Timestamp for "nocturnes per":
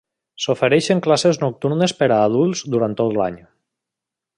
1.43-2.09